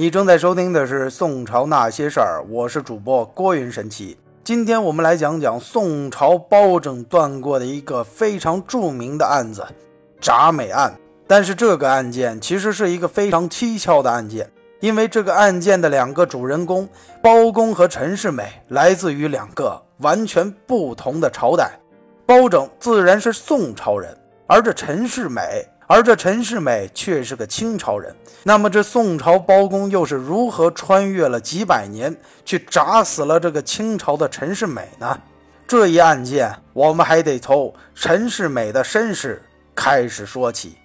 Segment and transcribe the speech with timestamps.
[0.00, 4.16] 你正在收听的是《宋朝那些事儿》，我是主播郭云神奇。
[4.42, 9.62] 今天我们来讲讲宋朝包拯断过的一个非常著名的案子——
[10.18, 10.90] 铡美案。
[11.26, 14.50] 但是这个案件其实是一个非常蹊跷的案件，
[14.80, 16.88] 因为这个案件的两个主人公
[17.22, 21.78] 包公和陈世美来自于两个完全不同的朝代。
[22.24, 25.68] 包拯自然是宋朝人，而这陈世美。
[25.92, 28.14] 而这陈世美却是个清朝人，
[28.44, 35.18] 那么这宋朝包公又是如何穿越了几百年去铡死了这个清朝的陈世美呢？
[35.66, 39.42] 这一案件我们还得从陈世美的身世
[39.74, 40.76] 开始说起。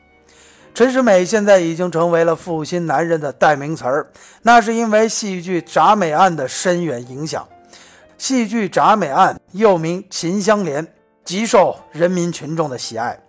[0.73, 4.07] 陈世美现在已经成为了负心男人的代名词儿，
[4.41, 7.47] 那是因为戏剧《铡美案》的深远影响。
[8.17, 10.83] 戏剧《铡美案》又名《秦香莲》，
[11.23, 13.19] 极受人民群众的喜爱。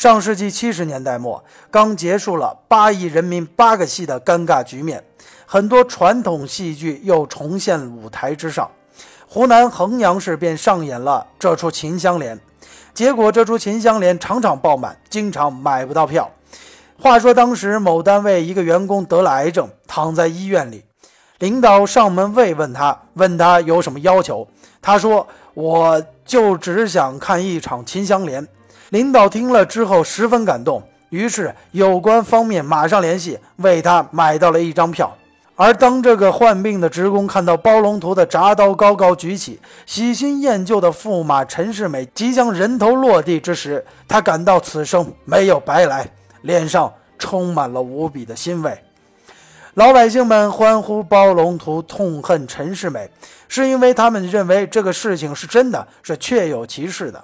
[0.00, 5.04] 上世纪七十年代末，刚结束了八亿人民八个戏的尴尬局面，
[5.44, 8.70] 很多传统戏剧又重现舞台之上。
[9.28, 12.34] 湖南衡阳市便上演了这出《秦香莲》，
[12.94, 16.30] 结果这出《秦香莲》场场爆满，经常买不到票。
[16.98, 20.82] 话说当时某单位一个员工得了癌症，躺在医院里，
[21.40, 24.48] 领导上门慰问他，问他有什么要求，
[24.80, 28.42] 他说：“我就只想看一场《秦香莲》。”
[28.90, 35.16] 领导听了之后十分感动，于是有关方面马上联系，为他买到了一张票。
[35.54, 46.08] 而当这个患病的职工看到包龙图的铡刀高高举起，喜新厌旧的驸马陈世美即将人头落地之时，他感到此生没有白来，
[46.42, 48.76] 脸上充满了无比的欣慰。
[49.74, 53.08] 老百姓们欢呼包龙图，痛恨陈世美，
[53.46, 57.22] 是因为他们认为这个事情是真的，是确有其事的。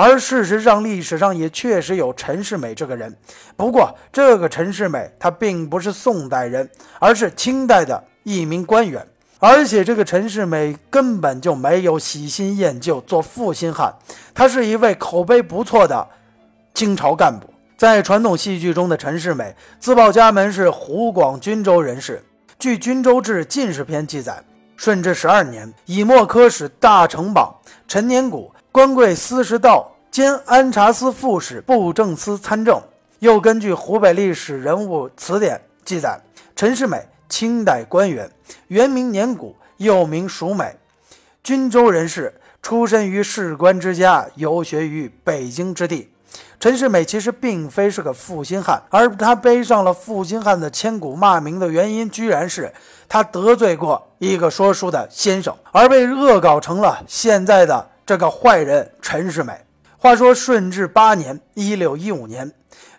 [0.00, 3.12] 而事实上，历史上也确实有陈世美这个人。
[3.56, 9.04] 不过，这个陈世美他并不是宋代人，而是清代的一名官员。
[9.40, 13.92] 而且，这个陈世美根本就没有喜新厌旧做负心汉，
[14.32, 16.06] 他是一位口碑不错的
[16.74, 17.52] 清朝干部。
[17.76, 22.22] 在传统戏剧中的陈世美，自报家门是湖广均州人士。
[22.56, 24.40] 据《均州志·进士篇》记载，
[24.76, 27.52] 顺治十二年，以墨科使大成榜
[27.88, 28.52] 陈年谷。
[28.70, 32.80] 官贵司时道兼安察司副使、布政司参政。
[33.20, 36.20] 又根据湖北历史人物词典记载，
[36.54, 38.30] 陈世美，清代官员，
[38.68, 40.76] 原名年谷，又名蜀美，
[41.42, 46.12] 均州人士，出身于士官之家，游学于北京之地。
[46.60, 52.72] 陈世美其实并非是个负心汉，而他背上了负心汉的千古骂名的原因，居然是
[53.08, 57.90] 他得罪过一个说书的先生，而被恶搞成了现在的。
[58.08, 59.52] 这个坏人陈世美，
[59.98, 62.50] 话说顺治八年（一六一五年），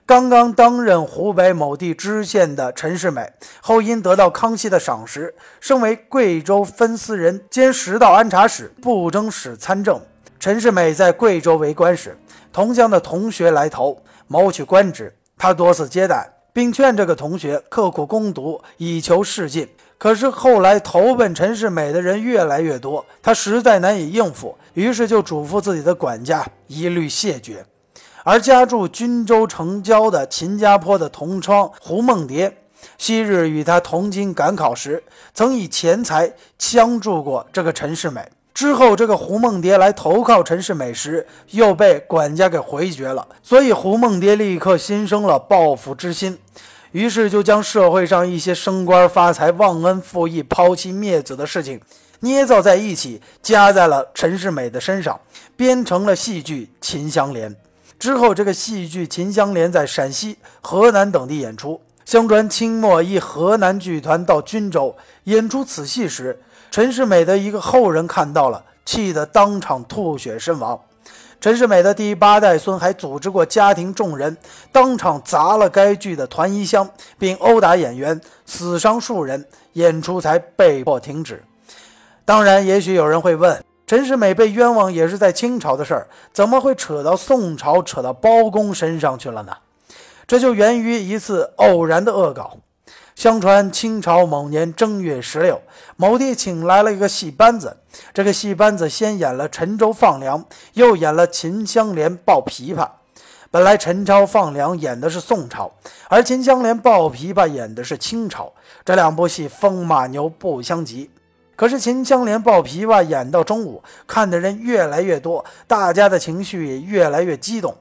[0.06, 10.00] 刚刚担任湖北某地知县的陈世美，后因得到康熙的赏识，升为贵州分司人兼食道安察使、布政使参政。
[10.40, 12.16] 陈世美在贵州为官时，
[12.53, 19.68] 同乡的同学来投，谋取官职，他多次接待，并劝这个同学刻苦攻读，以求仕进。
[20.00, 27.64] 可是后来投奔陈世美的人越来越多，他实在难以应付，于是就嘱咐自己的管家一律谢绝。
[28.24, 32.58] 而家住均州城郊的秦家坡的同窗胡梦蝶，
[32.98, 38.26] 昔日与他同经赶考时，曾以钱财相助过这个陈世美。
[38.54, 46.38] 之后，这个胡梦蝶来投靠陈世美时，又被管家给回绝了，所以胡梦蝶立刻心生了报复之心。
[46.91, 51.79] 于是就将社会上一些升官发财、忘恩负义、抛妻灭子的事情
[52.22, 55.19] 捏造在一起，加在了陈世美的身上，
[55.55, 57.51] 编成了戏剧《秦香莲》。
[57.97, 61.79] 之后，这个戏剧《秦香莲》在陕西、河南等地演出。
[62.05, 64.95] 相传清末一河南剧团到均州
[65.25, 70.79] 演出此戏时，陈世美的一个后人看到了，气得当场吐血身亡。
[71.41, 74.35] 陈世美的第八代孙还组织过家庭众人
[74.73, 81.41] 当场砸了该剧的团衣箱，并殴打演员，死伤数人，演出才被迫停止。
[82.25, 89.56] 当然，也许有人会问：陈世美被冤枉也是在清朝的事儿，怎么会扯到宋朝、扯到包公身上去了呢？
[90.27, 92.57] 这就源于一次偶然的恶搞。
[93.19, 95.62] 相传清朝某年正月十六，
[95.98, 97.75] 某地请来了一个戏班子。
[98.13, 100.45] 这个戏班子先演了陈州放粮，
[100.75, 102.88] 又演了秦香莲抱琵琶。
[103.51, 105.69] 本来陈超放粮演的是宋朝，
[106.07, 108.54] 而秦香莲抱琵琶演的是清朝。
[108.86, 111.12] 这两部戏风马牛不相及。
[111.57, 117.75] 可是秦香莲抱琵琶演到中午，看的人越来越多，大家的情绪也越来越激动。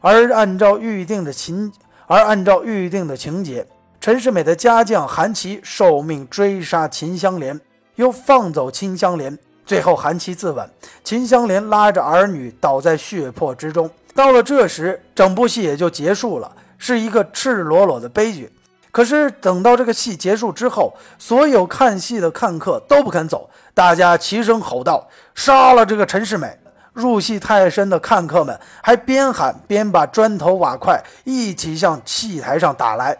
[0.00, 1.72] 而按照预定的情，
[2.06, 3.66] 而按照预定的情节。
[4.04, 7.58] 陈世美的家将韩琦受命追杀秦香莲，
[7.94, 10.68] 又放走秦香莲，最后韩琦自刎，
[11.02, 13.90] 秦香莲拉着儿女倒在血泊之中。
[14.14, 18.52] 到了这时，整部戏也就结束了，是一个赤裸裸的悲剧。
[18.90, 26.54] 可是等到这个戏结束之后，所有看戏的看客都不肯走，大家齐声吼道：“杀了这个陈世美！”
[26.92, 33.16] 入戏太深的看客们还边喊边把砖头瓦块一起向戏台上打来，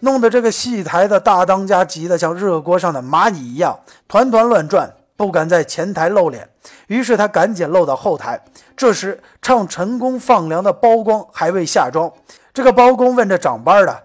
[0.00, 6.48] 弄得这个戏台的大当家急得像热锅上的蚂蚁一样，团团乱转，不敢在前台露脸。
[6.88, 8.42] 于是他赶紧露到后台。
[8.76, 12.10] 这时唱陈宫放粮的包公还未下庄，
[12.52, 14.02] 这个包公问这长班的。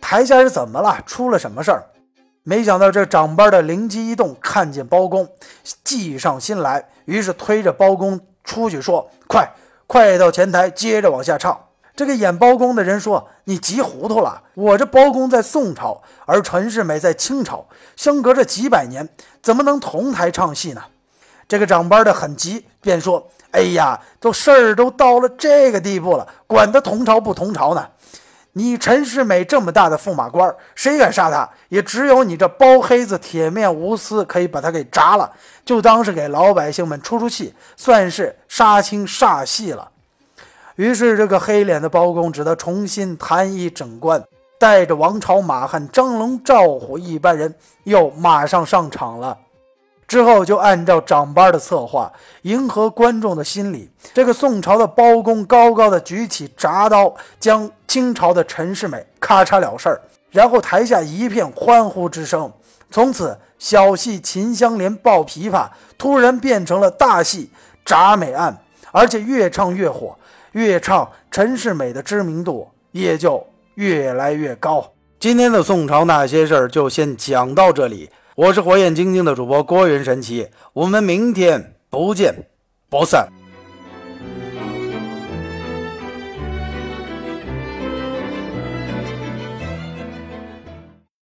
[0.00, 0.98] 台下是怎么了？
[1.06, 1.84] 出了什么事儿？
[2.42, 5.28] 没想到这长班的灵机一动，看见包公，
[5.82, 9.52] 计上心来，于是推着包公出去说：“快，
[9.88, 11.58] 快到前台，接着往下唱。”
[11.96, 17.66] 这个演包公的人说：“你急糊涂了，我这包公在宋朝，而陈世美在清朝，
[17.96, 19.08] 相隔着几百年，
[19.42, 20.82] 怎么能同台唱戏呢？”
[21.48, 27.88] 这个长班的很急，便说：“哎呀，都事儿都到了这个地步了，管他同朝不同朝呢？”
[28.52, 31.48] 你陈世美这么大的驸马官，谁敢杀他？
[31.68, 35.30] 也只有你这包黑子铁面无私可以把他给铡了，
[35.64, 39.90] 就当是给老百姓们出出气，算是杀青煞戏了。
[40.76, 44.22] 于是这个黑脸的包公只得重新弹一整关，
[44.58, 49.36] 带着王朝马汉、张龙、赵虎一班人又马上上场了。
[50.06, 52.12] 之后就按照长班的策划，
[52.42, 60.00] 迎合观众的心理，这个宋朝的包公高高的举起铡刀，将清朝的陈世美咔嚓了事儿。
[60.30, 62.52] 然后台下一片欢呼之声，
[62.90, 67.50] 从此小戏秦香莲抱琵琶突然变成了大戏
[67.84, 68.56] 铡美案，
[68.92, 70.16] 而且越唱越火，
[70.56, 74.90] 越唱陈世美的知名度也就越来越高。
[75.18, 78.08] 今天的宋朝那些事儿就先讲到这里。
[78.34, 82.34] 我是火眼金睛的主播郭云神奇，我们明天不见
[82.88, 83.28] 不散。